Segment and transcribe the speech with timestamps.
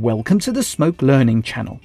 [0.00, 1.78] Welcome to the Smoke Learning channel.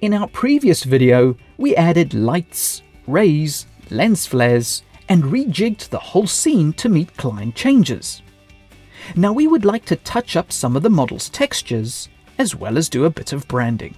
[0.00, 6.72] In our previous video, we added lights, rays, lens flares, and rejigged the whole scene
[6.74, 8.22] to meet client changes.
[9.16, 12.88] Now we would like to touch up some of the model's textures, as well as
[12.88, 13.96] do a bit of branding.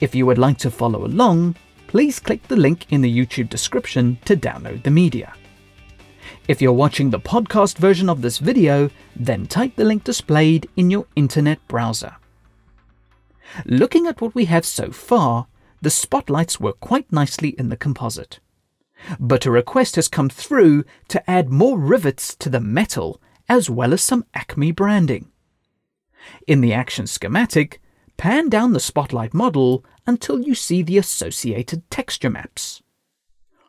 [0.00, 1.54] If you would like to follow along,
[1.86, 5.34] please click the link in the YouTube description to download the media.
[6.46, 10.90] If you're watching the podcast version of this video, then type the link displayed in
[10.90, 12.16] your internet browser.
[13.64, 15.46] Looking at what we have so far,
[15.80, 18.40] the spotlights work quite nicely in the composite.
[19.20, 23.92] But a request has come through to add more rivets to the metal as well
[23.92, 25.30] as some Acme branding.
[26.46, 27.80] In the action schematic,
[28.16, 32.82] pan down the spotlight model until you see the associated texture maps.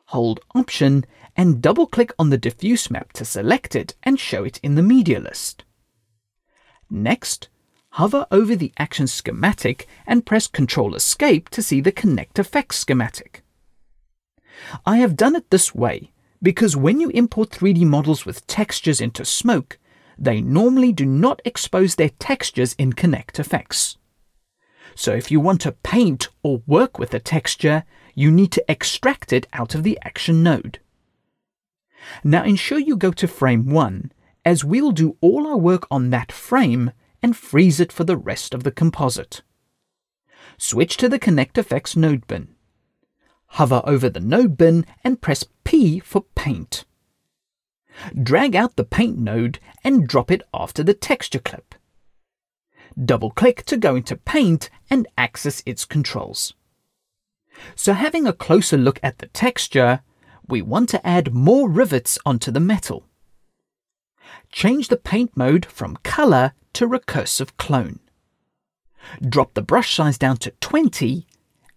[0.07, 1.05] Hold Option
[1.39, 4.81] and double click on the diffuse map to select it and show it in the
[4.81, 5.63] media list.
[6.89, 7.47] Next,
[7.91, 13.41] hover over the action schematic and press Ctrl Escape to see the Connect Effects schematic.
[14.85, 16.11] I have done it this way
[16.43, 19.79] because when you import 3D models with textures into Smoke,
[20.17, 23.95] they normally do not expose their textures in Connect Effects.
[24.93, 29.31] So if you want to paint or work with a texture, you need to extract
[29.31, 30.79] it out of the action node.
[32.23, 34.11] Now ensure you go to frame 1,
[34.45, 38.53] as we'll do all our work on that frame and freeze it for the rest
[38.53, 39.41] of the composite.
[40.57, 42.55] Switch to the Connect Effects node bin.
[43.53, 46.85] Hover over the node bin and press P for Paint.
[48.21, 51.75] Drag out the Paint node and drop it after the texture clip.
[53.03, 56.53] Double click to go into Paint and access its controls.
[57.75, 60.01] So having a closer look at the texture,
[60.49, 63.05] we want to add more rivets onto the metal.
[64.51, 67.99] Change the paint mode from color to recursive clone.
[69.21, 71.25] Drop the brush size down to 20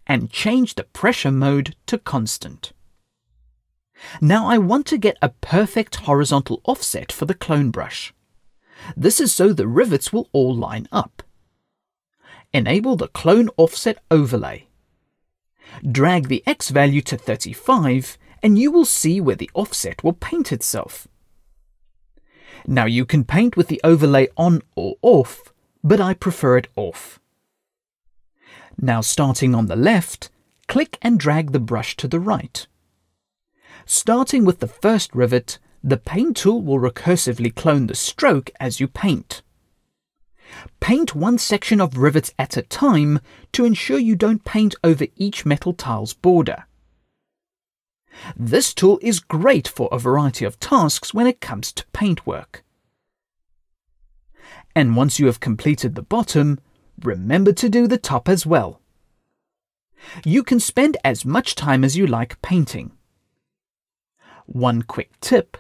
[0.07, 2.73] and change the pressure mode to constant.
[4.21, 8.13] Now I want to get a perfect horizontal offset for the clone brush.
[8.97, 11.23] This is so the rivets will all line up.
[12.53, 14.67] Enable the clone offset overlay.
[15.89, 20.53] Drag the X value to 35 and you will see where the offset will paint
[20.53, 21.07] itself.
[22.67, 27.19] Now you can paint with the overlay on or off, but I prefer it off.
[28.81, 30.31] Now starting on the left,
[30.69, 32.67] click and drag the brush to the right.
[33.85, 38.87] Starting with the first rivet, the paint tool will recursively clone the stroke as you
[38.87, 39.43] paint.
[40.81, 43.21] Paint one section of rivets at a time
[43.53, 46.67] to ensure you don't paint over each metal tile's border.
[48.37, 52.65] This tool is great for a variety of tasks when it comes to paintwork.
[54.75, 56.59] And once you have completed the bottom,
[57.03, 58.81] remember to do the top as well.
[60.25, 62.93] You can spend as much time as you like painting.
[64.47, 65.57] One quick tip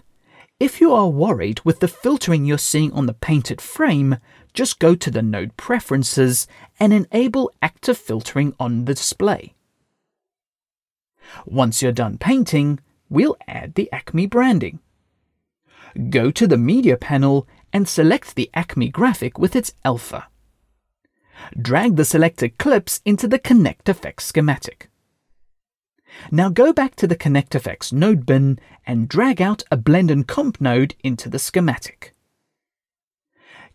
[0.62, 4.18] if you are worried with the filtering you're seeing on the painted frame,
[4.54, 6.46] just go to the node preferences
[6.78, 9.54] and enable active filtering on the display.
[11.46, 14.80] Once you're done painting, we'll add the Acme branding.
[16.10, 20.28] Go to the Media panel and select the Acme graphic with its alpha.
[21.60, 24.88] Drag the selected clips into the Connect Effects schematic.
[26.30, 30.26] Now go back to the Connect Effects node bin and drag out a Blend and
[30.26, 32.14] Comp node into the schematic.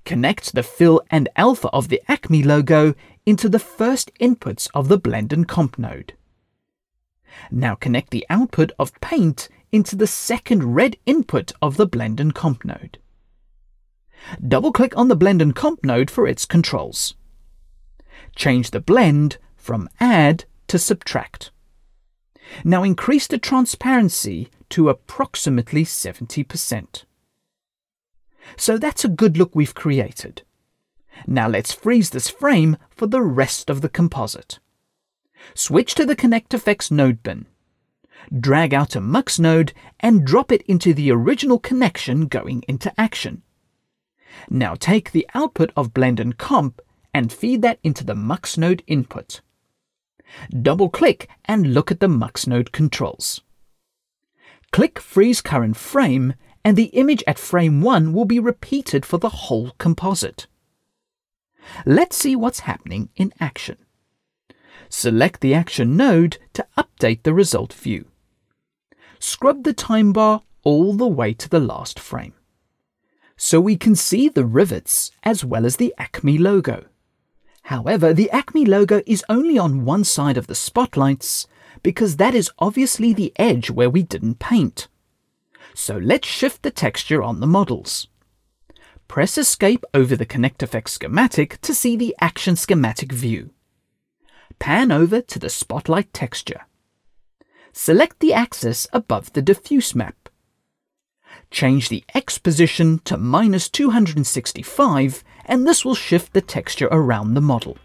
[0.06, 4.98] Connect the fill and alpha of the Acme logo into the first inputs of the
[4.98, 6.14] Blend and Comp node.
[7.52, 12.34] Now connect the output of Paint into the second red input of the Blend and
[12.34, 13.00] Comp node.
[14.46, 17.16] Double-click on the Blend and Comp node for its controls.
[18.36, 21.52] Change the blend from Add to Subtract.
[22.64, 27.04] Now increase the transparency to approximately 70%.
[28.56, 30.44] So that's a good look we've created.
[31.26, 34.60] Now let's freeze this frame for the rest of the composite.
[35.54, 37.46] Switch to the Connect Effects node bin.
[38.38, 43.42] Drag out a Mux node and drop it into the original connection going into action.
[44.50, 46.82] Now take the output of Blend and Comp
[47.14, 49.42] and feed that into the Mux node input.
[50.50, 53.42] Double click and look at the Mux node controls.
[54.72, 56.34] Click Freeze Current Frame
[56.66, 60.48] and the image at frame 1 will be repeated for the whole composite.
[61.86, 63.78] Let's see what's happening in action
[64.90, 68.06] select the action node to update the result view.
[69.20, 72.34] Scrub the time bar all the way to the last frame.
[73.36, 76.86] So we can see the rivets as well as the Acme logo.
[77.64, 81.48] However, the Acme logo is only on one side of the spotlights
[81.84, 84.88] because that is obviously the edge where we didn't paint.
[85.74, 88.08] So let's shift the texture on the models.
[89.08, 93.52] Press Escape over the ConnectFX schematic to see the Action schematic view.
[94.60, 96.62] Pan over to the spotlight texture.
[97.74, 100.30] Select the axis above the diffuse map.
[101.52, 107.42] Change the X position to minus 265 and this will shift the texture around the
[107.42, 107.78] model.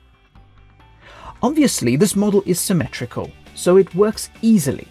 [1.43, 4.89] Obviously this model is symmetrical, so it works easily.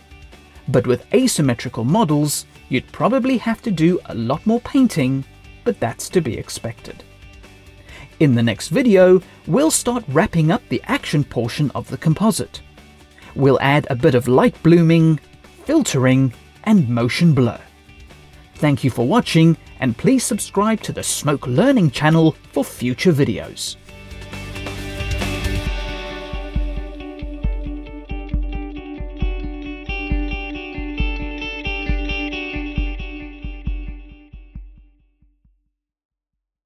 [0.67, 5.25] But with asymmetrical models, you'd probably have to do a lot more painting,
[5.63, 7.03] but that's to be expected.
[8.21, 12.61] In the next video, we'll start wrapping up the action portion of the composite.
[13.33, 15.19] We'll add a bit of light blooming,
[15.65, 16.31] filtering,
[16.65, 17.59] and motion blur.
[18.57, 23.75] Thank you for watching and please subscribe to the Smoke Learning channel for future videos.